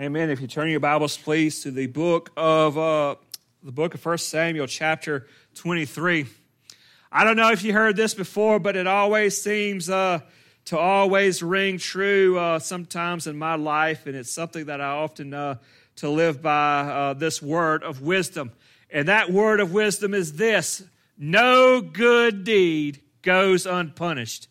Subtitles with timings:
[0.00, 0.30] Amen.
[0.30, 3.16] If you turn your Bibles, please, to the book of uh,
[3.64, 5.26] the book of First Samuel, chapter
[5.56, 6.24] 23.
[7.10, 10.20] I don't know if you heard this before, but it always seems uh,
[10.66, 15.34] to always ring true uh, sometimes in my life, and it's something that I often
[15.34, 15.56] uh,
[15.96, 18.52] to live by uh, this word of wisdom.
[18.90, 20.80] And that word of wisdom is this:
[21.18, 24.46] No good deed goes unpunished.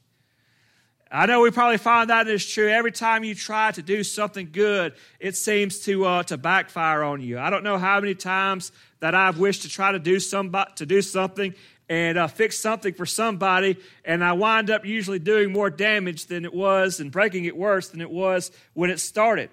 [1.10, 2.70] I know we probably find that is true.
[2.70, 7.22] Every time you try to do something good, it seems to uh, to backfire on
[7.22, 7.40] you.
[7.40, 10.86] I don't know how many times that I've wished to try to do some to
[10.86, 11.54] do something
[11.88, 16.44] and uh, fix something for somebody, and I wind up usually doing more damage than
[16.44, 19.50] it was and breaking it worse than it was when it started.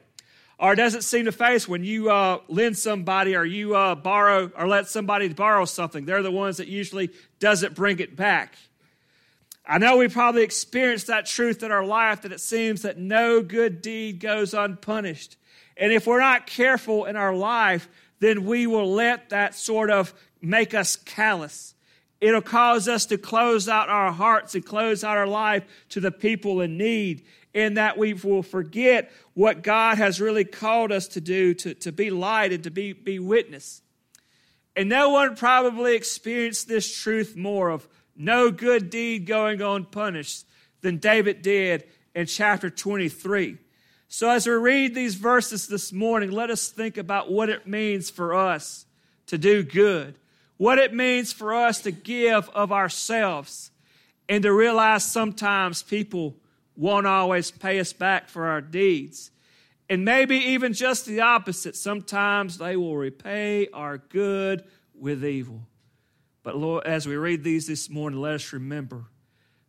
[0.58, 4.50] Or does it seem to face when you uh, lend somebody or you uh, borrow
[4.56, 6.04] or let somebody borrow something?
[6.04, 8.56] They're the ones that usually doesn't bring it back.
[9.66, 13.42] I know we probably experienced that truth in our life that it seems that no
[13.42, 15.36] good deed goes unpunished.
[15.76, 17.88] And if we're not careful in our life,
[18.20, 21.74] then we will let that sort of make us callous.
[22.20, 26.12] It'll cause us to close out our hearts and close out our life to the
[26.12, 31.20] people in need, in that we will forget what God has really called us to
[31.20, 33.82] do, to, to be light and to be, be witness.
[34.76, 40.46] And no one probably experienced this truth more of no good deed going unpunished
[40.80, 41.84] than David did
[42.14, 43.58] in chapter 23.
[44.08, 48.10] So, as we read these verses this morning, let us think about what it means
[48.10, 48.86] for us
[49.26, 50.16] to do good,
[50.56, 53.72] what it means for us to give of ourselves,
[54.28, 56.36] and to realize sometimes people
[56.76, 59.30] won't always pay us back for our deeds.
[59.88, 61.76] And maybe even just the opposite.
[61.76, 64.64] Sometimes they will repay our good
[64.94, 65.66] with evil.
[66.44, 69.06] But Lord, as we read these this morning, let us remember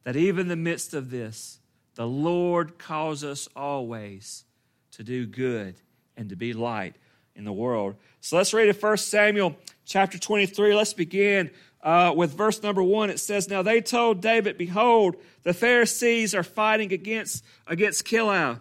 [0.03, 1.59] that even in the midst of this,
[1.95, 4.43] the Lord calls us always
[4.91, 5.75] to do good
[6.15, 6.97] and to be light
[7.33, 7.95] in the world.
[8.19, 10.75] So let's read it 1 Samuel chapter 23.
[10.75, 11.49] Let's begin
[11.81, 13.09] uh, with verse number one.
[13.09, 18.59] It says, Now they told David, Behold, the Pharisees are fighting against, against Keilah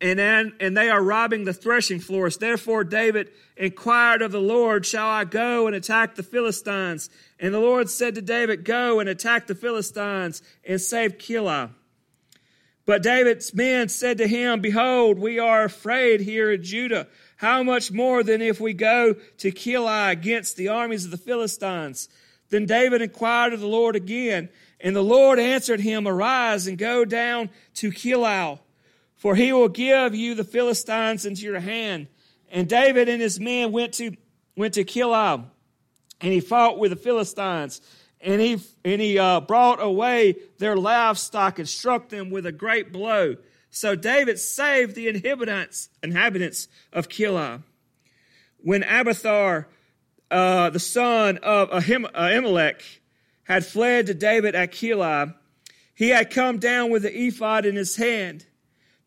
[0.00, 2.36] and, then, and they are robbing the threshing floors.
[2.36, 7.10] Therefore, David inquired of the Lord, Shall I go and attack the Philistines?
[7.40, 11.70] And the Lord said to David, Go and attack the Philistines and save Keilah.
[12.86, 17.08] But David's men said to him, Behold, we are afraid here in Judah.
[17.36, 22.08] How much more than if we go to Keilah against the armies of the Philistines?
[22.50, 24.48] Then David inquired of the Lord again,
[24.80, 28.60] and the Lord answered him, Arise and go down to Keilah
[29.18, 32.06] for he will give you the Philistines into your hand.
[32.50, 34.12] And David and his men went to,
[34.56, 35.44] went to Keilah,
[36.20, 37.82] and he fought with the Philistines.
[38.20, 42.92] And he, and he uh, brought away their livestock and struck them with a great
[42.92, 43.36] blow.
[43.70, 47.62] So David saved the inhabitants, inhabitants of Keilah.
[48.58, 49.68] When Abiathar,
[50.30, 52.82] uh, the son of Ahimelech,
[53.44, 55.34] had fled to David at Keilah,
[55.94, 58.46] he had come down with the ephod in his hand.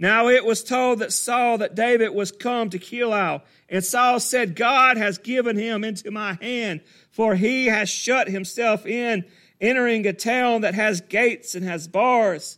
[0.01, 4.55] Now it was told that Saul that David was come to Keilah, and Saul said,
[4.55, 6.81] God has given him into my hand,
[7.11, 9.25] for he has shut himself in,
[9.61, 12.57] entering a town that has gates and has bars.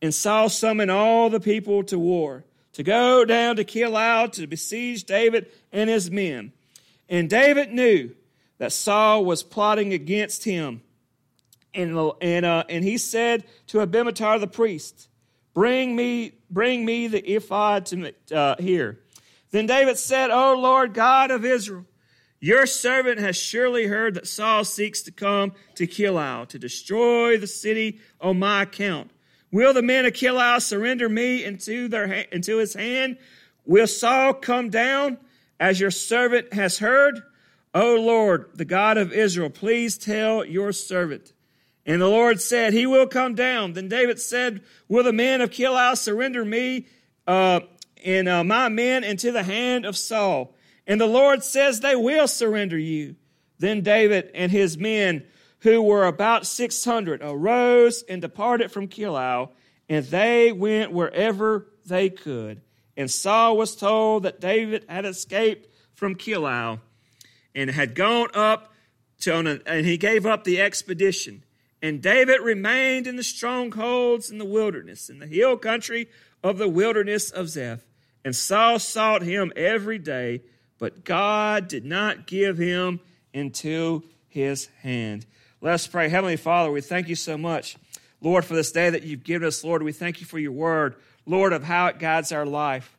[0.00, 2.44] And Saul summoned all the people to war,
[2.74, 6.52] to go down to Keilah to besiege David and his men.
[7.08, 8.14] And David knew
[8.58, 10.82] that Saul was plotting against him.
[11.74, 15.08] And, and, uh, and he said to Abiathar the priest,
[15.58, 19.00] Bring me, bring me the ephod to uh, here.
[19.50, 21.84] Then David said, O Lord God of Israel,
[22.38, 27.48] your servant has surely heard that Saul seeks to come to Keilah to destroy the
[27.48, 29.10] city on my account.
[29.50, 33.18] Will the men of Keilah surrender me into, their, into his hand?
[33.66, 35.18] Will Saul come down
[35.58, 37.20] as your servant has heard?
[37.74, 41.32] O Lord, the God of Israel, please tell your servant.
[41.88, 43.72] And the Lord said, He will come down.
[43.72, 46.86] Then David said, Will the men of Keilah surrender me
[47.26, 47.60] uh,
[48.04, 50.54] and uh, my men into the hand of Saul?
[50.86, 53.16] And the Lord says, They will surrender you.
[53.58, 55.24] Then David and his men,
[55.60, 59.48] who were about 600, arose and departed from Keilah,
[59.88, 62.60] and they went wherever they could.
[62.98, 66.80] And Saul was told that David had escaped from Keilah
[67.54, 68.74] and had gone up
[69.20, 71.44] to, and he gave up the expedition.
[71.80, 76.08] And David remained in the strongholds in the wilderness, in the hill country
[76.42, 77.84] of the wilderness of Ziph.
[78.24, 80.42] And Saul sought him every day,
[80.78, 83.00] but God did not give him
[83.32, 85.24] into his hand.
[85.60, 86.08] Let us pray.
[86.08, 87.76] Heavenly Father, we thank you so much,
[88.20, 89.82] Lord, for this day that you've given us, Lord.
[89.82, 90.96] We thank you for your word,
[91.26, 92.96] Lord, of how it guides our life.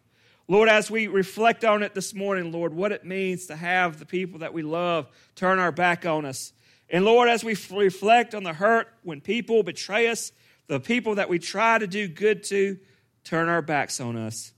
[0.48, 4.06] Lord, as we reflect on it this morning, Lord, what it means to have the
[4.06, 6.54] people that we love turn our back on us.
[6.90, 10.32] And Lord, as we reflect on the hurt when people betray us,
[10.68, 12.78] the people that we try to do good to
[13.24, 14.54] turn our backs on us.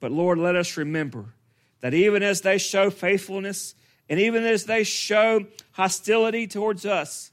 [0.00, 1.34] But Lord, let us remember
[1.80, 3.74] that even as they show faithfulness
[4.08, 7.30] and even as they show hostility towards us,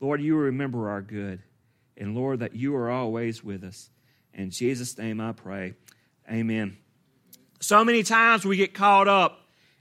[0.00, 1.42] Lord, you remember our good.
[1.96, 3.90] And Lord, that you are always with us.
[4.32, 5.74] In Jesus' name I pray.
[6.30, 6.76] Amen.
[7.60, 9.40] So many times we get caught up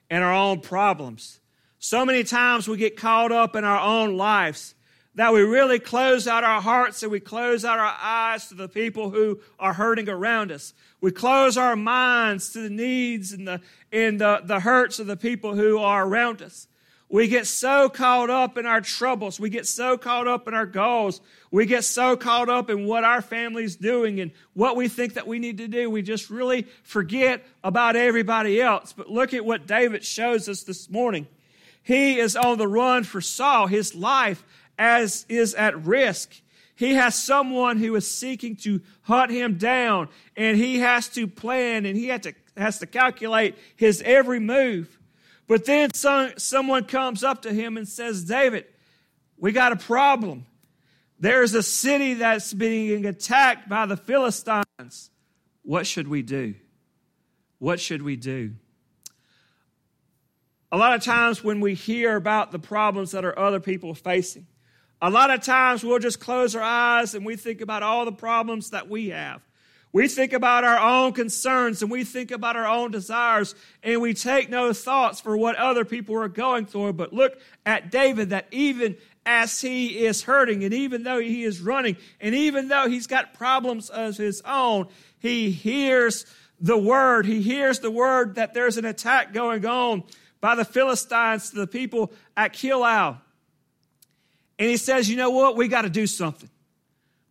[0.10, 1.40] in our own problems.
[1.86, 4.74] So many times we get caught up in our own lives
[5.16, 8.70] that we really close out our hearts and we close out our eyes to the
[8.70, 10.74] people who are hurting around us.
[11.02, 13.60] We close our minds to the needs and the,
[13.92, 16.70] and the, the hurts of the people who are around us.
[17.10, 19.38] We get so caught up in our troubles.
[19.38, 21.20] We get so caught up in our goals.
[21.52, 25.28] We get so caught up in what our family's doing and what we think that
[25.28, 25.90] we need to do.
[25.90, 28.94] We just really forget about everybody else.
[28.94, 31.28] But look at what David shows us this morning.
[31.84, 33.68] He is on the run for Saul.
[33.68, 34.44] His life
[34.78, 36.42] as is at risk.
[36.76, 41.86] He has someone who is seeking to hunt him down, and he has to plan
[41.86, 44.98] and he has to, has to calculate his every move.
[45.48, 48.66] But then some, someone comes up to him and says, David,
[49.38, 50.46] we got a problem.
[51.20, 55.12] There's a city that's being attacked by the Philistines.
[55.62, 56.56] What should we do?
[57.60, 58.56] What should we do?
[60.74, 64.48] A lot of times when we hear about the problems that are other people facing,
[65.04, 68.12] a lot of times we'll just close our eyes and we think about all the
[68.12, 69.44] problems that we have.
[69.92, 73.54] We think about our own concerns and we think about our own desires
[73.84, 76.94] and we take no thoughts for what other people are going through.
[76.94, 78.98] But look at David that even
[79.28, 83.36] as he is hurting and even though he is running and even though he's got
[83.36, 84.88] problems of his own,
[85.20, 86.26] he hears
[86.60, 87.28] the word.
[87.28, 90.02] He hears the word that there's an attack going on
[90.44, 93.18] by the Philistines to the people at Keilah.
[94.60, 95.56] And he says, you know what?
[95.56, 96.50] We got to do something.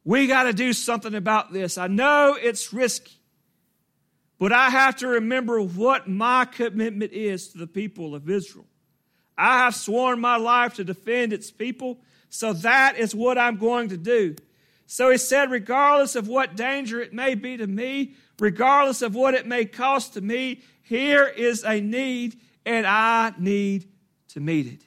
[0.02, 1.76] We got to do something about this.
[1.76, 3.12] I know it's risky,
[4.38, 8.64] but I have to remember what my commitment is to the people of Israel.
[9.36, 11.98] I have sworn my life to defend its people,
[12.30, 14.36] so that is what I'm going to do.
[14.86, 19.34] So he said, regardless of what danger it may be to me, regardless of what
[19.34, 23.88] it may cost to me, here is a need, and I need
[24.28, 24.82] to meet it.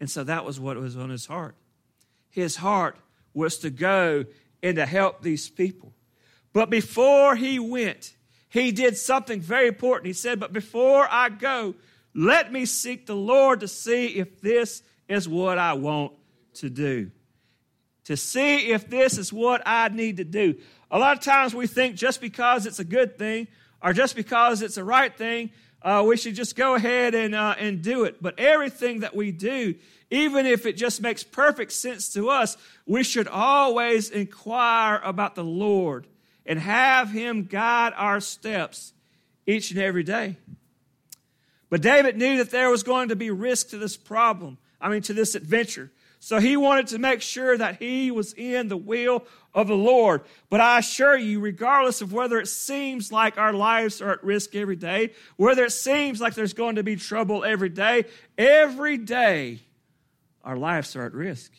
[0.00, 1.56] And so that was what was on his heart.
[2.30, 2.96] His heart
[3.34, 4.24] was to go
[4.62, 5.92] and to help these people.
[6.52, 8.14] But before he went,
[8.48, 10.06] he did something very important.
[10.06, 11.74] He said, But before I go,
[12.14, 16.12] let me seek the Lord to see if this is what I want
[16.54, 17.10] to do.
[18.04, 20.56] To see if this is what I need to do.
[20.90, 23.48] A lot of times we think just because it's a good thing
[23.82, 25.50] or just because it's the right thing,
[25.82, 28.22] uh, we should just go ahead and, uh, and do it.
[28.22, 29.74] But everything that we do
[30.10, 35.44] even if it just makes perfect sense to us, we should always inquire about the
[35.44, 36.06] Lord
[36.46, 38.92] and have Him guide our steps
[39.46, 40.36] each and every day.
[41.70, 45.02] But David knew that there was going to be risk to this problem, I mean,
[45.02, 45.90] to this adventure.
[46.20, 49.24] So he wanted to make sure that he was in the will
[49.58, 50.22] of the Lord.
[50.50, 54.54] But I assure you, regardless of whether it seems like our lives are at risk
[54.54, 58.04] every day, whether it seems like there's going to be trouble every day,
[58.38, 59.58] every day
[60.44, 61.50] our lives are at risk.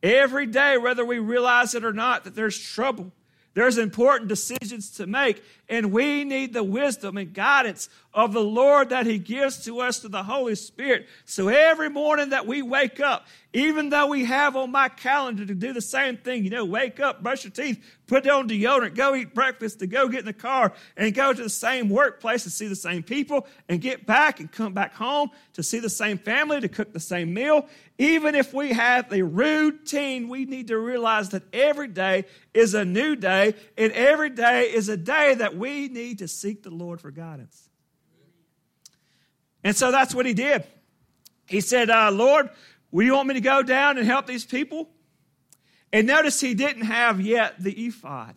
[0.00, 3.10] Every day, whether we realize it or not, that there's trouble.
[3.54, 8.90] There's important decisions to make, and we need the wisdom and guidance of the Lord
[8.90, 11.08] that He gives to us through the Holy Spirit.
[11.24, 15.54] So every morning that we wake up, even though we have on my calendar to
[15.54, 19.14] do the same thing, you know, wake up, brush your teeth, put on deodorant, go
[19.14, 22.52] eat breakfast, to go get in the car and go to the same workplace and
[22.52, 26.18] see the same people and get back and come back home to see the same
[26.18, 27.66] family, to cook the same meal.
[27.96, 32.84] Even if we have a routine, we need to realize that every day is a
[32.84, 37.00] new day and every day is a day that we need to seek the Lord
[37.00, 37.68] for guidance.
[39.62, 40.64] And so that's what he did.
[41.46, 42.50] He said, uh, Lord,
[42.94, 44.88] Will you want me to go down and help these people?
[45.92, 48.36] And notice he didn't have yet the ephod.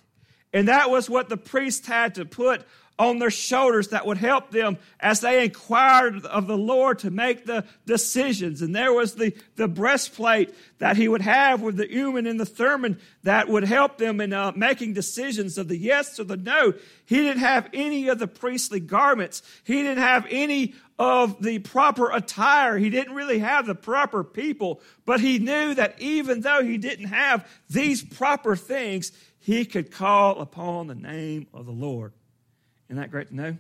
[0.51, 2.65] And that was what the priest had to put
[2.99, 7.45] on their shoulders that would help them as they inquired of the Lord to make
[7.45, 8.61] the decisions.
[8.61, 12.45] And there was the, the breastplate that he would have with the Urim and the
[12.45, 16.73] Thummim that would help them in uh, making decisions of the yes or the no.
[17.05, 19.43] He didn't have any of the priestly garments.
[19.63, 22.77] He didn't have any of the proper attire.
[22.77, 27.09] He didn't really have the proper people, but he knew that even though he didn't
[27.09, 32.13] have these proper things, he could call upon the name of the Lord.
[32.89, 33.57] Isn't that great to know?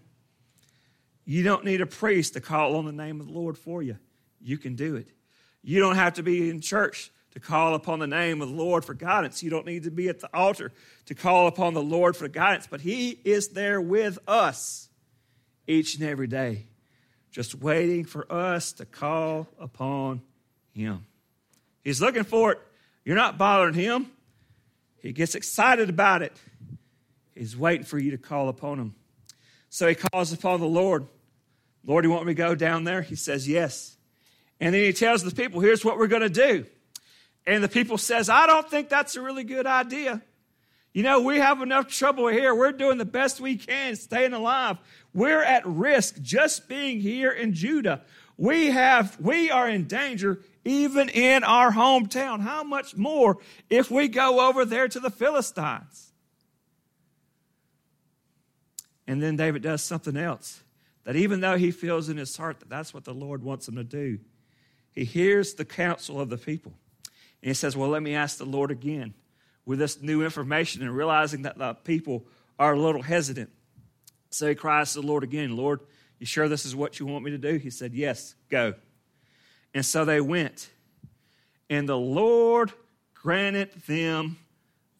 [1.25, 3.97] You don't need a priest to call on the name of the Lord for you.
[4.41, 5.09] You can do it.
[5.61, 8.85] You don't have to be in church to call upon the name of the Lord
[8.85, 9.43] for guidance.
[9.43, 10.71] You don't need to be at the altar
[11.05, 14.87] to call upon the Lord for guidance, but He is there with us
[15.67, 16.67] each and every day,
[17.29, 20.21] just waiting for us to call upon
[20.73, 21.05] Him.
[21.83, 22.59] He's looking for it.
[23.03, 24.09] You're not bothering Him.
[24.99, 26.33] He gets excited about it.
[27.35, 28.95] He's waiting for you to call upon Him.
[29.69, 31.07] So he calls upon the Lord.
[31.85, 33.01] Lord, you want me to go down there?
[33.01, 33.97] He says, Yes.
[34.59, 36.65] And then he tells the people, Here's what we're going to do.
[37.45, 40.21] And the people says, I don't think that's a really good idea.
[40.93, 42.55] You know, we have enough trouble here.
[42.55, 44.77] We're doing the best we can, staying alive.
[45.13, 48.01] We're at risk just being here in Judah.
[48.35, 52.41] We have we are in danger even in our hometown.
[52.41, 53.37] How much more
[53.69, 56.06] if we go over there to the Philistines?
[59.07, 60.61] And then David does something else
[61.05, 63.75] that even though he feels in his heart that that's what the Lord wants him
[63.75, 64.19] to do,
[64.91, 66.73] he hears the counsel of the people.
[67.41, 69.13] And he says, Well, let me ask the Lord again
[69.65, 72.25] with this new information and realizing that the people
[72.59, 73.49] are a little hesitant.
[74.29, 75.81] So he cries to the Lord again, Lord,
[76.19, 77.55] you sure this is what you want me to do?
[77.57, 78.73] He said, Yes, go.
[79.73, 80.69] And so they went,
[81.69, 82.71] and the Lord
[83.13, 84.37] granted them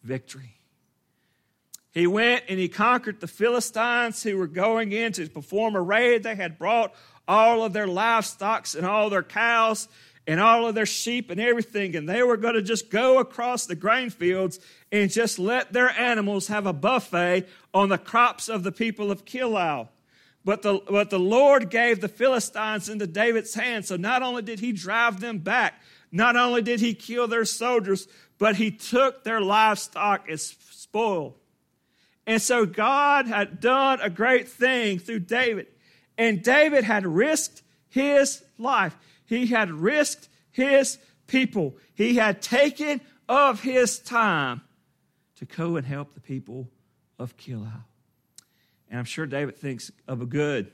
[0.02, 0.57] victory.
[1.98, 6.22] He went and he conquered the Philistines who were going in to perform a raid.
[6.22, 6.94] They had brought
[7.26, 9.88] all of their livestock and all their cows
[10.24, 13.66] and all of their sheep and everything, and they were going to just go across
[13.66, 14.60] the grain fields
[14.92, 19.24] and just let their animals have a buffet on the crops of the people of
[19.24, 19.88] Keilah.
[20.44, 23.88] But the, but the Lord gave the Philistines into David's hands.
[23.88, 28.06] So not only did he drive them back, not only did he kill their soldiers,
[28.38, 31.34] but he took their livestock as spoil.
[32.28, 35.66] And so God had done a great thing through David.
[36.18, 38.94] And David had risked his life.
[39.24, 41.78] He had risked his people.
[41.94, 44.60] He had taken of his time
[45.36, 46.68] to go and help the people
[47.18, 47.84] of Keilah.
[48.90, 50.70] And I'm sure David thinks of a good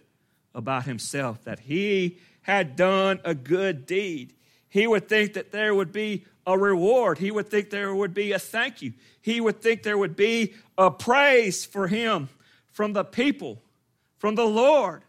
[0.56, 4.34] about himself, that he had done a good deed.
[4.74, 7.16] He would think that there would be a reward.
[7.16, 8.92] He would think there would be a thank you.
[9.22, 12.28] He would think there would be a praise for him
[12.72, 13.62] from the people,
[14.18, 15.02] from the Lord,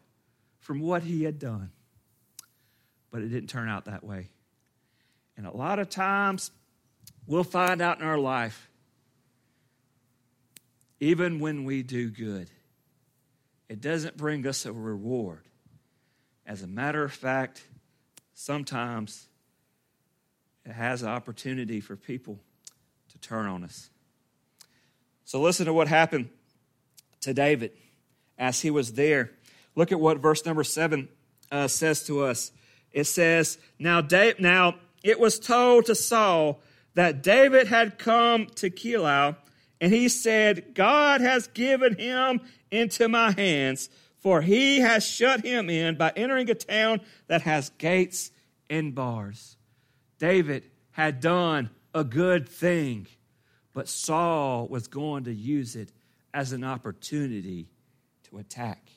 [0.59, 1.71] from what he had done
[3.15, 4.27] but it didn't turn out that way.
[5.37, 6.51] And a lot of times,
[7.25, 8.69] we'll find out in our life,
[10.99, 12.49] even when we do good,
[13.69, 15.45] it doesn't bring us a reward.
[16.45, 17.63] As a matter of fact,
[18.33, 19.29] sometimes
[20.65, 22.39] it has an opportunity for people
[23.09, 23.89] to turn on us.
[25.23, 26.29] So, listen to what happened
[27.21, 27.71] to David
[28.37, 29.31] as he was there.
[29.75, 31.09] Look at what verse number seven
[31.51, 32.51] uh, says to us
[32.95, 36.61] it says, now, Dave, now it was told to Saul
[36.93, 39.35] that David had come to Keilah,
[39.81, 42.39] and he said, God has given him
[42.71, 47.69] into my hands, for he has shut him in by entering a town that has
[47.71, 48.31] gates
[48.69, 49.57] and bars.
[50.17, 53.07] David had done a good thing,
[53.73, 55.91] but Saul was going to use it
[56.33, 57.67] as an opportunity
[58.23, 58.89] to attack.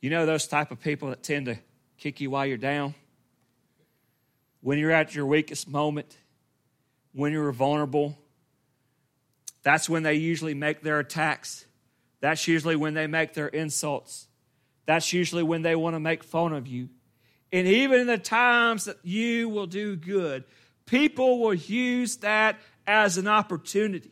[0.00, 1.58] You know those type of people that tend to
[1.96, 2.94] kick you while you're down.
[4.60, 6.18] When you're at your weakest moment,
[7.12, 8.18] when you're vulnerable,
[9.62, 11.66] that's when they usually make their attacks.
[12.20, 14.28] That's usually when they make their insults.
[14.86, 16.90] That's usually when they want to make fun of you.
[17.54, 20.44] And even in the times that you will do good,
[20.86, 24.10] people will use that as an opportunity.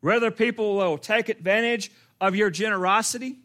[0.00, 3.36] Whether people will take advantage of your generosity,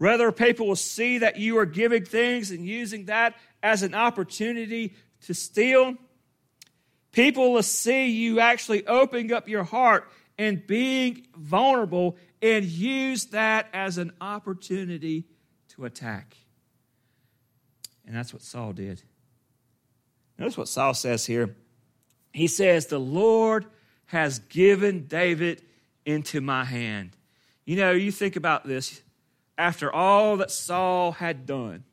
[0.00, 4.94] Rather, people will see that you are giving things and using that as an opportunity
[5.26, 5.94] to steal.
[7.12, 13.68] People will see you actually opening up your heart and being vulnerable and use that
[13.74, 15.26] as an opportunity
[15.68, 16.34] to attack.
[18.10, 19.00] And that's what Saul did.
[20.36, 21.54] Notice what Saul says here.
[22.32, 23.66] He says, The Lord
[24.06, 25.62] has given David
[26.04, 27.10] into my hand.
[27.64, 29.00] You know, you think about this
[29.56, 31.84] after all that Saul had done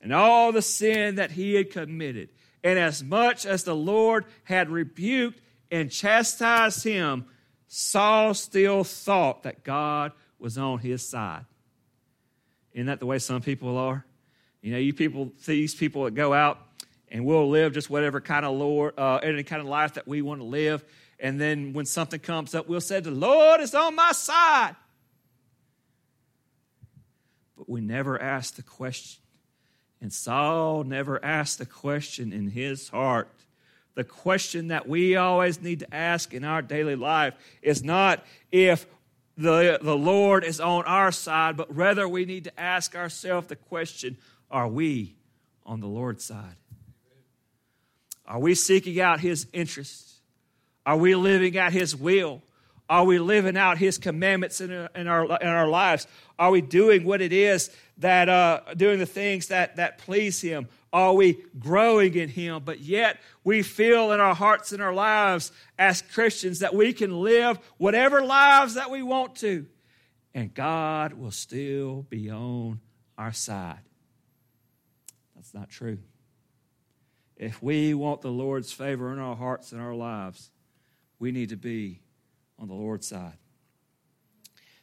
[0.00, 2.30] and all the sin that he had committed,
[2.64, 7.26] and as much as the Lord had rebuked and chastised him,
[7.68, 11.44] Saul still thought that God was on his side.
[12.72, 14.06] Isn't that the way some people are?
[14.62, 16.58] You know, you people, these people that go out
[17.08, 20.22] and we'll live just whatever kind of Lord, uh, any kind of life that we
[20.22, 20.84] want to live.
[21.18, 24.76] And then when something comes up, we'll say, The Lord is on my side.
[27.56, 29.22] but we never ask the question.
[30.00, 33.28] And Saul never asked the question in his heart.
[33.94, 38.86] The question that we always need to ask in our daily life is not if
[39.36, 43.56] the, the Lord is on our side, but rather we need to ask ourselves the
[43.56, 44.16] question
[44.50, 45.16] are we
[45.64, 46.56] on the Lord's side?
[48.26, 50.20] Are we seeking out His interests?
[50.86, 52.42] Are we living out His will?
[52.88, 56.06] Are we living out His commandments in our, in our, in our lives?
[56.38, 60.68] Are we doing what it is that, uh, doing the things that, that please Him?
[60.92, 62.62] Are we growing in Him?
[62.64, 67.20] But yet we feel in our hearts and our lives as Christians that we can
[67.20, 69.66] live whatever lives that we want to,
[70.34, 72.80] and God will still be on
[73.16, 73.80] our side.
[75.50, 75.98] That's not true.
[77.36, 80.52] If we want the Lord's favor in our hearts and our lives,
[81.18, 82.02] we need to be
[82.56, 83.36] on the Lord's side.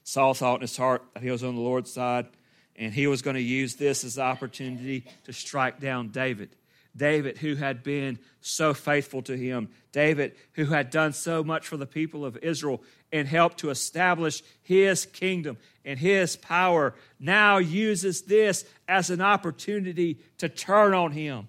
[0.04, 2.28] Saul thought in his heart that he was on the Lord's side,
[2.76, 6.50] and he was going to use this as an opportunity to strike down David.
[6.98, 11.78] David, who had been so faithful to him, David, who had done so much for
[11.78, 18.24] the people of Israel and helped to establish his kingdom and his power, now uses
[18.24, 21.48] this as an opportunity to turn on him.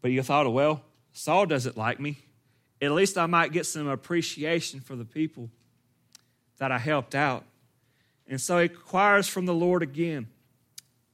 [0.00, 2.18] But you thought, well, Saul doesn't like me.
[2.80, 5.50] At least I might get some appreciation for the people
[6.58, 7.44] that I helped out.
[8.26, 10.28] And so he inquires from the Lord again.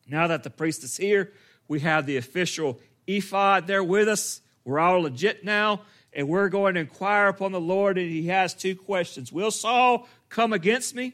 [0.09, 1.33] Now that the priest is here,
[1.69, 4.41] we have the official ephod there with us.
[4.65, 5.83] We're all legit now,
[6.13, 7.99] and we're going to inquire upon the Lord.
[7.99, 11.13] And he has two questions Will Saul come against me?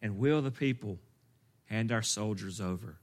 [0.00, 0.98] And will the people
[1.66, 2.98] hand our soldiers over?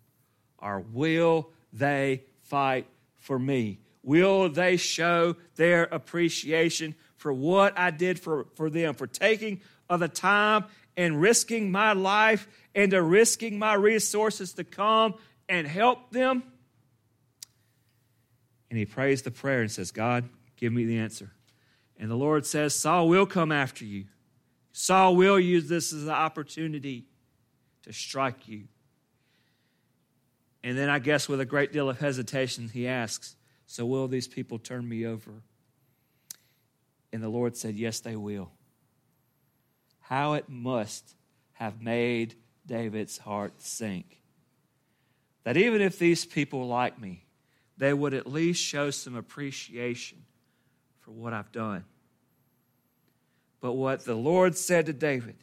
[0.59, 2.87] Or will they fight
[3.17, 3.79] for me?
[4.01, 9.99] Will they show their appreciation for what I did for, for them, for taking of
[9.99, 10.65] the time
[10.97, 15.15] and risking my life and to risking my resources to come
[15.49, 16.43] and help them?
[18.69, 20.27] And he prays the prayer and says, God,
[20.57, 21.31] give me the answer.
[21.97, 24.05] And the Lord says, Saul will come after you.
[24.73, 27.05] Saul will use this as an opportunity
[27.83, 28.63] to strike you.
[30.63, 33.35] And then I guess with a great deal of hesitation, he asks,
[33.67, 35.31] So will these people turn me over?
[37.13, 38.51] And the Lord said, Yes, they will.
[40.07, 41.15] How it must
[41.53, 44.21] have made David's heart sink.
[45.43, 47.25] That even if these people like me,
[47.77, 50.19] they would at least show some appreciation
[50.99, 51.85] for what I've done.
[53.61, 55.37] But what the Lord said to David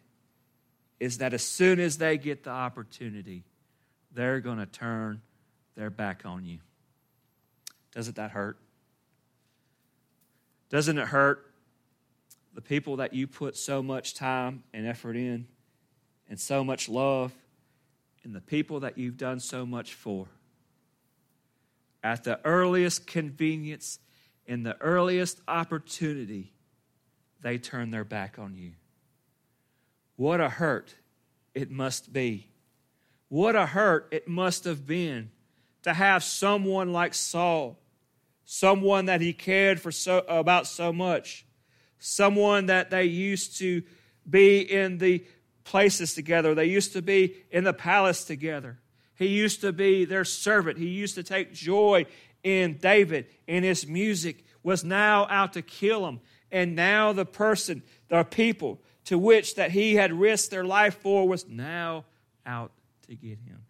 [1.01, 3.45] is that as soon as they get the opportunity,
[4.13, 5.23] they're going to turn
[5.75, 6.59] their back on you.
[7.93, 8.59] Doesn't that hurt?
[10.71, 11.52] Doesn't it hurt
[12.55, 15.47] the people that you put so much time and effort in
[16.29, 17.33] and so much love
[18.25, 20.27] and the people that you've done so much for?
[22.05, 23.99] At the earliest convenience,
[24.47, 26.53] in the earliest opportunity,
[27.41, 28.73] they turn their back on you.
[30.17, 30.95] What a hurt
[31.55, 32.53] it must be
[33.33, 35.31] what a hurt it must have been
[35.85, 37.79] to have someone like Saul,
[38.45, 41.47] someone that he cared for so, about so much,
[42.03, 43.83] someone that they used to
[44.29, 45.25] be in the
[45.65, 48.79] places together, they used to be in the palace together.
[49.15, 50.79] He used to be their servant.
[50.79, 52.07] He used to take joy
[52.43, 56.21] in David, and his music was now out to kill him.
[56.51, 61.27] And now the person, the people to which that he had risked their life for
[61.27, 62.05] was now
[62.45, 62.73] out
[63.07, 63.65] to get him.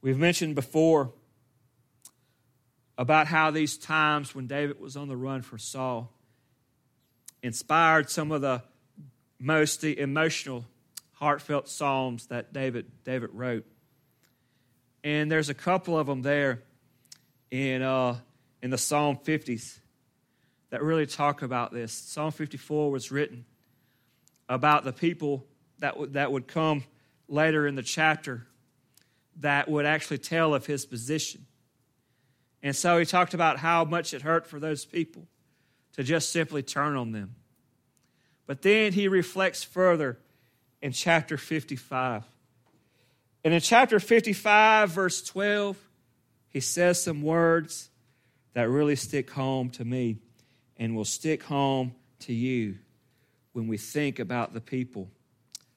[0.00, 1.12] We've mentioned before
[2.98, 6.12] about how these times when David was on the run for Saul
[7.42, 8.62] inspired some of the
[9.38, 10.64] most emotional,
[11.12, 13.66] heartfelt psalms that David, David wrote.
[15.04, 16.62] And there's a couple of them there
[17.50, 18.16] in, uh,
[18.62, 19.78] in the Psalm 50s
[20.70, 21.92] that really talk about this.
[21.92, 23.44] Psalm 54 was written
[24.48, 25.46] about the people
[25.78, 26.84] that, w- that would come
[27.28, 28.46] later in the chapter
[29.40, 31.45] that would actually tell of his position.
[32.66, 35.28] And so he talked about how much it hurt for those people
[35.92, 37.36] to just simply turn on them.
[38.44, 40.18] But then he reflects further
[40.82, 42.24] in chapter 55.
[43.44, 45.78] And in chapter 55, verse 12,
[46.48, 47.88] he says some words
[48.54, 50.18] that really stick home to me
[50.76, 52.78] and will stick home to you
[53.52, 55.08] when we think about the people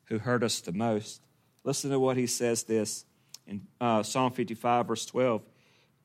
[0.05, 1.21] who hurt us the most.
[1.63, 3.05] Listen to what he says this
[3.45, 5.43] in uh, Psalm 55, verse 12.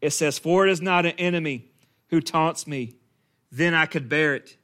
[0.05, 1.65] It says, For it is not an enemy
[2.09, 2.93] who taunts me,
[3.51, 4.59] then I could bear it.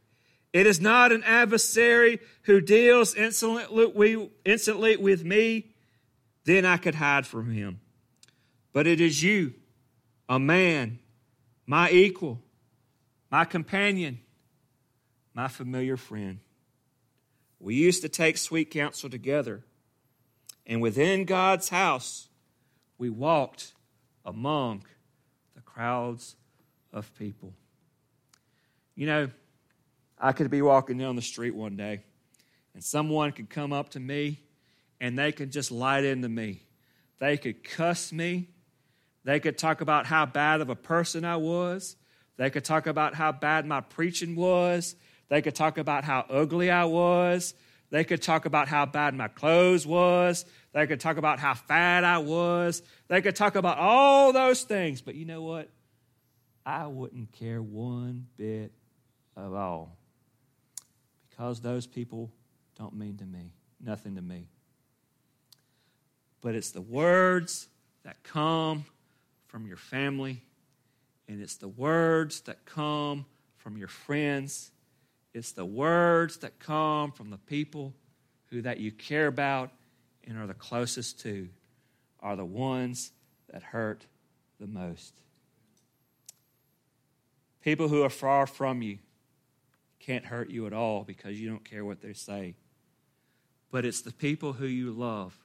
[0.53, 3.87] It is not an adversary who deals instantly
[4.99, 5.71] with me,
[6.45, 7.81] then I could hide from him.
[8.75, 9.55] But it is you,
[10.29, 10.99] a man,
[11.65, 12.43] my equal,
[13.31, 14.21] my companion,
[15.33, 16.41] my familiar friend.
[17.59, 19.65] We used to take sweet counsel together,
[20.67, 22.29] and within God's house,
[22.99, 23.73] we walked
[24.23, 24.85] among
[25.75, 26.37] crowds
[26.93, 27.53] of people.
[28.95, 29.31] You know,
[30.19, 32.03] I could be walking down the street one day
[32.75, 34.41] and someone could come up to me
[35.01, 36.63] and they could just light into me.
[37.19, 38.49] They could cuss me.
[39.25, 41.97] They could talk about how bad of a person I was.
[42.37, 44.97] They could talk about how bad my preaching was.
[45.29, 47.55] They could talk about how ugly I was.
[47.91, 50.45] They could talk about how bad my clothes was.
[50.73, 52.83] They could talk about how fat I was.
[53.09, 55.03] They could talk about all those things.
[55.03, 55.69] But you know what?
[56.65, 58.73] I wouldn't care one bit
[59.37, 59.97] of all
[61.29, 62.31] because those people
[62.79, 64.49] don't mean to me, nothing to me.
[66.41, 67.69] But it's the words
[68.05, 68.85] that come
[69.49, 70.43] from your family,
[71.29, 74.71] and it's the words that come from your friends.
[75.35, 77.95] It's the words that come from the people
[78.51, 79.71] who that you care about
[80.27, 81.49] and are the closest to
[82.21, 83.13] are the ones
[83.51, 84.07] that hurt
[84.59, 85.15] the most.
[87.63, 88.99] People who are far from you
[89.99, 92.57] can't hurt you at all because you don't care what they say.
[93.71, 95.37] But it's the people who you love,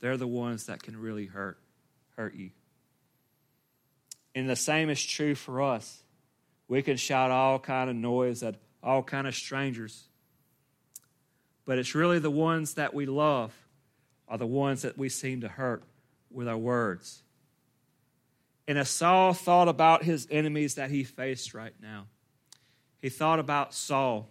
[0.00, 1.58] they're the ones that can really hurt
[2.16, 2.50] hurt you.
[4.34, 6.02] And the same is true for us.
[6.68, 10.04] We can shout all kind of noise at all kind of strangers.
[11.64, 13.54] But it's really the ones that we love
[14.34, 15.84] are the ones that we seem to hurt
[16.28, 17.22] with our words.
[18.66, 22.06] And as Saul thought about his enemies that he faced right now,
[23.00, 24.28] he thought about Saul,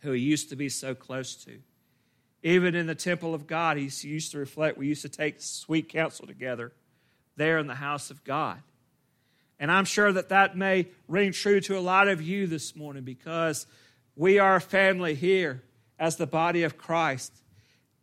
[0.00, 1.58] who he used to be so close to.
[2.42, 4.76] Even in the temple of God, he used to reflect.
[4.76, 6.72] We used to take sweet counsel together
[7.34, 8.60] there in the house of God.
[9.58, 13.04] And I'm sure that that may ring true to a lot of you this morning
[13.04, 13.66] because
[14.16, 15.62] we are a family here
[15.98, 17.32] as the body of Christ.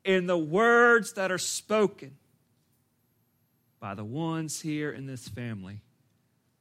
[0.06, 2.15] In the words that are spoken
[3.80, 5.82] by the ones here in this family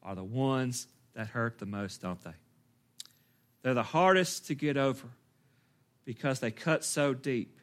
[0.03, 2.33] are the ones that hurt the most, don't they?
[3.63, 5.09] They're the hardest to get over
[6.07, 7.59] because they cut so deep,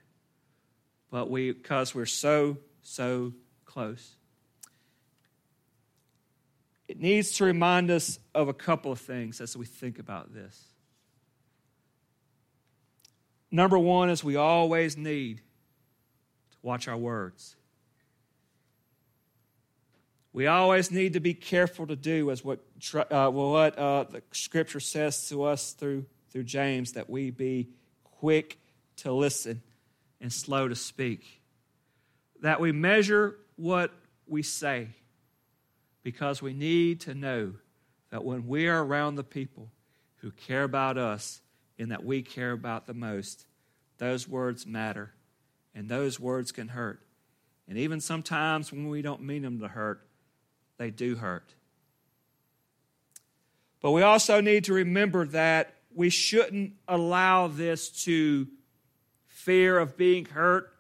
[1.10, 3.34] but we because we're so so
[3.66, 4.16] close.
[6.88, 10.66] It needs to remind us of a couple of things as we think about this.
[13.50, 15.42] Number one is we always need
[16.62, 17.56] watch our words.
[20.34, 22.60] We always need to be careful to do as what,
[22.96, 27.70] uh, what uh, the scripture says to us through, through James that we be
[28.04, 28.58] quick
[28.98, 29.62] to listen
[30.22, 31.42] and slow to speak.
[32.42, 33.92] That we measure what
[34.26, 34.90] we say
[36.02, 37.54] because we need to know
[38.10, 39.70] that when we are around the people
[40.18, 41.42] who care about us
[41.78, 43.46] and that we care about the most,
[43.98, 45.12] those words matter
[45.74, 47.02] and those words can hurt.
[47.68, 50.06] And even sometimes when we don't mean them to hurt,
[50.78, 51.54] they do hurt.
[53.82, 58.48] But we also need to remember that we shouldn't allow this to
[59.28, 60.74] fear of being hurt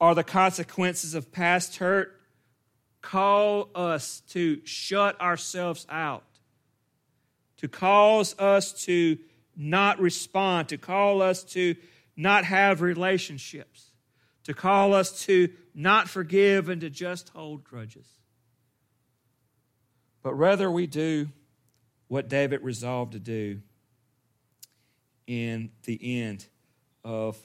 [0.00, 2.18] or the consequences of past hurt
[3.02, 6.24] call us to shut ourselves out,
[7.58, 9.18] to cause us to
[9.56, 11.74] not respond, to call us to
[12.18, 13.92] not have relationships,
[14.44, 18.18] to call us to not forgive and to just hold grudges
[20.22, 21.28] but rather we do
[22.08, 23.60] what David resolved to do
[25.26, 26.46] in the end
[27.04, 27.38] of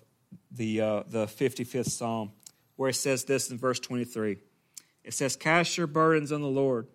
[0.52, 2.32] the, uh, the 55th Psalm,
[2.76, 4.38] where it says this in verse 23.
[5.06, 6.88] It says, Cast your burdens on the Lord,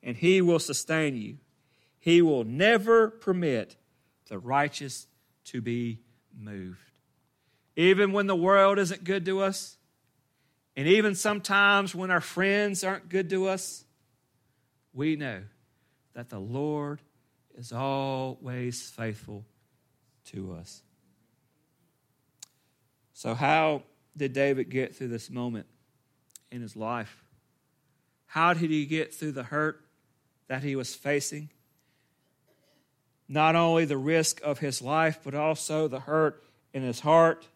[0.00, 1.38] and he will sustain you.
[1.98, 3.74] He will never permit
[4.28, 5.08] the righteous
[5.46, 5.98] to be
[6.36, 6.85] moved.
[7.76, 9.76] Even when the world isn't good to us,
[10.76, 13.84] and even sometimes when our friends aren't good to us,
[14.92, 15.42] we know
[16.14, 17.00] that the Lord
[17.56, 19.44] is always faithful
[20.26, 20.82] to us.
[23.12, 23.82] So, how
[24.16, 25.66] did David get through this moment
[26.50, 27.24] in his life?
[28.26, 29.80] How did he get through the hurt
[30.48, 31.50] that he was facing?
[33.28, 37.46] Not only the risk of his life, but also the hurt in his heart.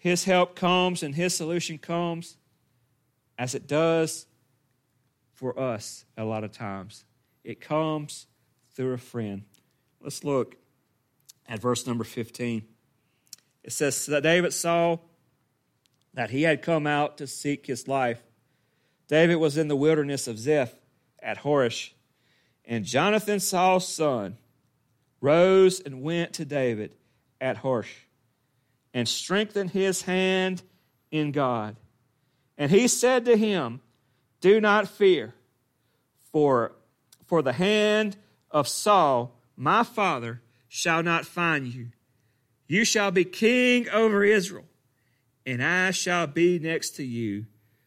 [0.00, 2.38] His help comes and his solution comes
[3.38, 4.24] as it does
[5.34, 7.04] for us a lot of times.
[7.44, 8.26] It comes
[8.74, 9.42] through a friend.
[10.00, 10.56] Let's look
[11.46, 12.62] at verse number 15.
[13.62, 15.00] It says that David saw
[16.14, 18.22] that he had come out to seek his life.
[19.06, 20.72] David was in the wilderness of Ziph
[21.22, 21.90] at Horesh,
[22.64, 24.38] and Jonathan, Saul's son,
[25.20, 26.94] rose and went to David
[27.38, 28.06] at Horesh
[28.92, 30.62] and strengthened his hand
[31.10, 31.76] in God.
[32.58, 33.80] And he said to him,
[34.40, 35.34] Do not fear,
[36.32, 36.72] for,
[37.26, 38.16] for the hand
[38.50, 41.88] of Saul, my father, shall not find you.
[42.66, 44.66] You shall be king over Israel,
[45.44, 47.46] and I shall be next to you.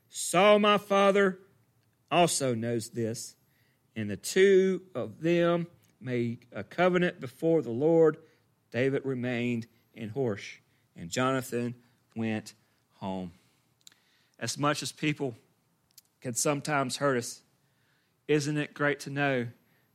[0.10, 1.40] Saul, my father,
[2.12, 3.36] also knows this,
[3.96, 5.68] and the two of them
[6.02, 8.18] made a covenant before the Lord.
[8.72, 10.58] David remained in Horesh,
[10.96, 11.76] and Jonathan
[12.16, 12.54] went
[12.96, 13.32] home.
[14.40, 15.36] As much as people
[16.22, 17.42] can sometimes hurt us,
[18.28, 19.48] isn't it great to know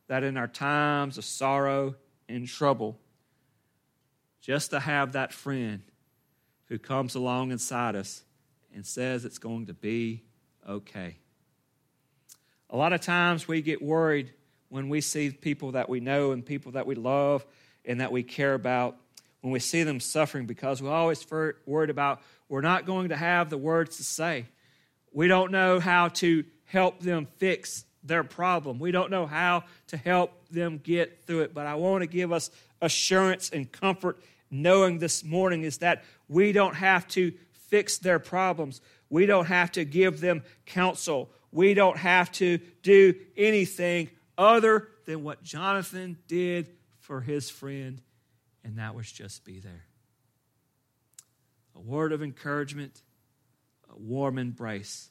[0.09, 1.95] that in our times of sorrow
[2.29, 2.99] and trouble,
[4.41, 5.83] just to have that friend
[6.67, 8.23] who comes along inside us
[8.75, 10.23] and says it's going to be
[10.69, 11.17] okay.
[12.71, 14.33] A lot of times we get worried
[14.69, 17.47] when we see people that we know and people that we love
[17.85, 18.97] and that we care about,
[19.41, 21.25] when we see them suffering, because we're always
[21.67, 24.47] worried about we're not going to have the words to say.
[25.13, 28.79] We don't know how to help them fix their problem.
[28.79, 31.55] We don't know how to help them get through it.
[31.55, 34.21] But I want to give us assurance and comfort
[34.51, 38.81] knowing this morning is that we don't have to fix their problems.
[39.11, 41.31] We don't have to give them counsel.
[41.53, 46.71] We don't have to do anything other than what Jonathan did
[47.01, 48.01] for his friend,
[48.69, 49.87] and that was just be there.
[51.75, 53.01] A word of encouragement,
[53.91, 55.09] a warm embrace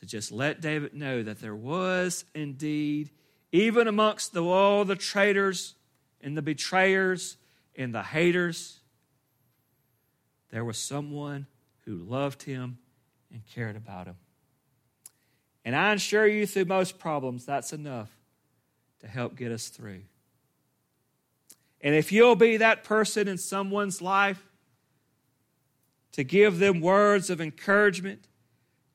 [0.00, 3.10] to just let David know that there was indeed,
[3.52, 5.76] even amongst the, all the traitors
[6.20, 7.36] and the betrayers
[7.76, 8.80] and the haters,
[10.50, 11.46] there was someone
[11.84, 12.78] who loved him
[13.32, 14.16] and cared about him.
[15.64, 18.10] And I assure you, through most problems, that's enough
[18.98, 20.02] to help get us through.
[21.80, 24.42] And if you'll be that person in someone's life
[26.12, 28.26] to give them words of encouragement,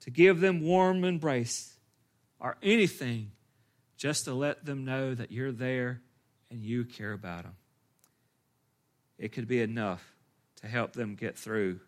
[0.02, 1.76] to give them warm embrace,
[2.40, 3.32] or anything
[3.98, 6.02] just to let them know that you're there
[6.50, 7.56] and you care about them,
[9.20, 10.04] it could be enough
[10.56, 11.80] to help them get through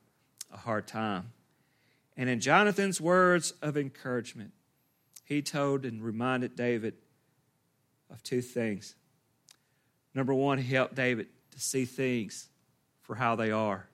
[0.53, 1.31] a hard time.
[2.15, 4.51] And in Jonathan's words of encouragement,
[5.25, 6.93] he told and reminded David
[8.11, 8.93] of two things.
[10.13, 12.49] Number one, he helped David to see things
[13.01, 13.87] for how they are.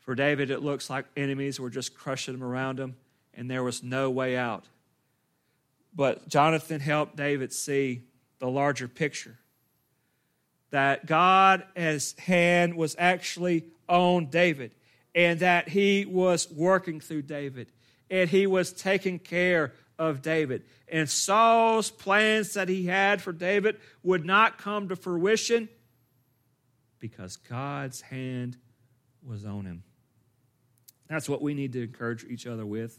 [0.00, 2.96] For David, it looks like enemies were just crushing him around him,
[3.34, 4.64] and there was no way out.
[5.94, 8.02] But Jonathan helped David see
[8.38, 9.38] the larger picture
[10.70, 14.72] that God's hand was actually on David
[15.14, 17.72] and that he was working through David
[18.10, 20.62] and he was taking care of David.
[20.88, 25.68] And Saul's plans that he had for David would not come to fruition
[27.00, 28.56] because God's hand
[29.26, 29.82] was on him.
[31.08, 32.98] That's what we need to encourage each other with.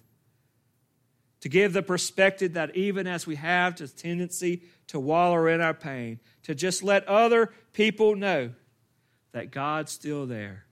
[1.42, 5.74] To give the perspective that even as we have this tendency to wallow in our
[5.74, 8.52] pain, to just let other people know
[9.32, 10.66] that God's still there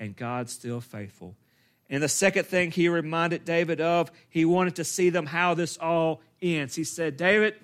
[0.00, 1.36] and God's still faithful.
[1.90, 5.76] And the second thing he reminded David of, he wanted to see them how this
[5.76, 6.74] all ends.
[6.74, 7.54] He said, David,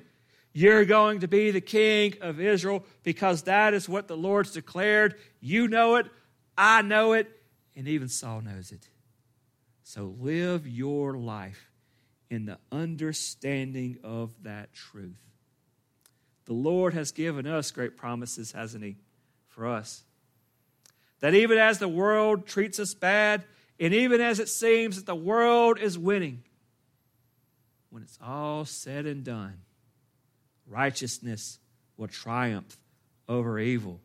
[0.52, 5.14] you're going to be the king of Israel because that is what the Lord's declared.
[5.40, 6.06] You know it,
[6.56, 7.30] I know it,
[7.74, 8.86] and even Saul knows it.
[9.84, 11.70] So live your life
[12.28, 15.18] in the understanding of that truth.
[16.44, 18.96] The Lord has given us great promises, hasn't He,
[19.48, 20.04] for us?
[21.20, 23.44] That even as the world treats us bad,
[23.80, 26.42] and even as it seems that the world is winning,
[27.88, 29.62] when it's all said and done,
[30.66, 31.58] righteousness
[31.96, 32.78] will triumph
[33.26, 34.00] over evil.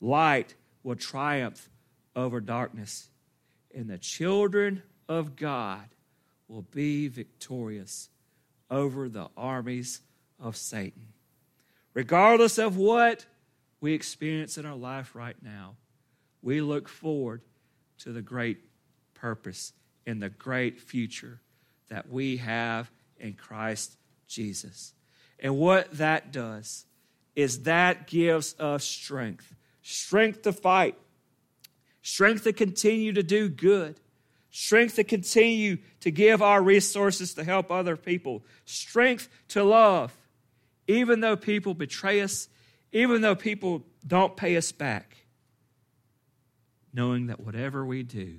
[0.00, 1.70] Light will triumph
[2.16, 3.08] over darkness.
[3.74, 5.84] And the children of God
[6.48, 8.08] will be victorious
[8.70, 10.00] over the armies
[10.40, 11.12] of Satan.
[11.94, 13.26] Regardless of what
[13.80, 15.76] we experience in our life right now,
[16.42, 17.42] we look forward
[17.98, 18.58] to the great
[19.14, 19.72] purpose
[20.06, 21.40] and the great future
[21.88, 24.94] that we have in Christ Jesus.
[25.38, 26.86] And what that does
[27.34, 29.54] is that gives us strength.
[29.82, 30.96] Strength to fight,
[32.02, 34.00] strength to continue to do good,
[34.50, 40.12] strength to continue to give our resources to help other people, strength to love,
[40.86, 42.48] even though people betray us,
[42.92, 45.17] even though people don't pay us back,
[46.92, 48.36] knowing that whatever we do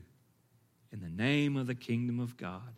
[0.92, 2.76] in the name of the kingdom of God,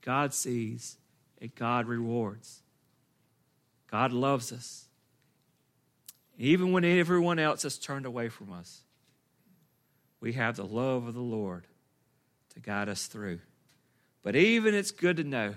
[0.00, 0.96] God sees
[1.40, 2.62] and God rewards.
[3.90, 4.86] God loves us.
[6.38, 8.82] Even when everyone else has turned away from us,
[10.20, 11.66] we have the love of the Lord
[12.54, 13.40] to guide us through.
[14.22, 15.54] But even it's good to know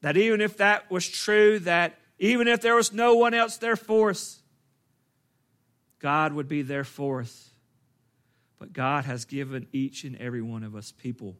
[0.00, 3.76] that even if that was true, that even if there was no one else there
[3.76, 4.40] for us,
[5.98, 7.51] God would be there for us.
[8.62, 11.36] But God has given each and every one of us people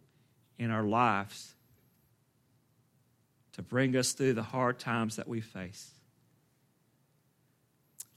[0.58, 1.54] in our lives
[3.52, 5.92] to bring us through the hard times that we face.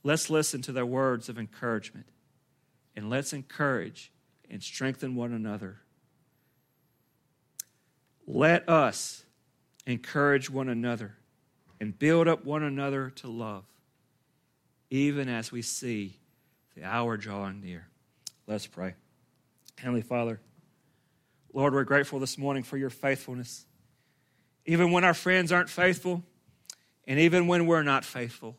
[0.01, 2.07] Let's listen to their words of encouragement
[2.95, 4.11] and let's encourage
[4.49, 5.81] and strengthen one another.
[8.25, 9.23] Let us
[9.85, 11.13] encourage one another
[11.79, 13.65] and build up one another to love,
[14.89, 16.17] even as we see
[16.75, 17.85] the hour drawing near.
[18.47, 18.93] Let's pray.
[19.77, 20.39] Heavenly Father,
[21.51, 23.65] Lord, we're grateful this morning for your faithfulness.
[24.67, 26.23] Even when our friends aren't faithful,
[27.07, 28.55] and even when we're not faithful,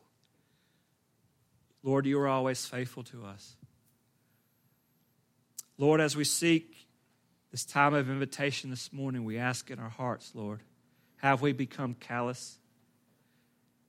[1.82, 3.54] Lord, you are always faithful to us.
[5.78, 6.88] Lord, as we seek
[7.52, 10.62] this time of invitation this morning, we ask in our hearts, Lord,
[11.18, 12.58] have we become callous?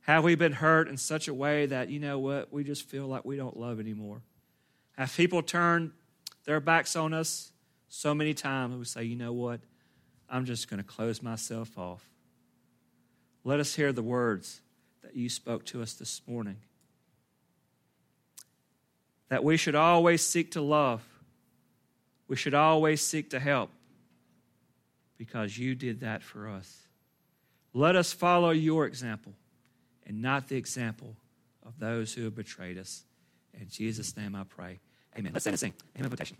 [0.01, 3.07] Have we been hurt in such a way that, you know what, we just feel
[3.07, 4.21] like we don't love anymore?
[4.97, 5.91] Have people turned
[6.45, 7.51] their backs on us
[7.89, 9.59] so many times we say, you know what,
[10.29, 12.03] I'm just going to close myself off.
[13.43, 14.61] Let us hear the words
[15.03, 16.57] that you spoke to us this morning.
[19.29, 21.01] That we should always seek to love
[22.27, 23.71] we should always seek to help
[25.17, 26.87] because you did that for us.
[27.73, 29.33] Let us follow your example
[30.05, 31.15] and not the example
[31.65, 33.03] of those who have betrayed us.
[33.53, 34.79] In Jesus' name I pray.
[35.17, 35.33] Amen.
[35.33, 35.73] Let's sing a sing.
[35.95, 36.05] Amen.
[36.05, 36.37] Invitation.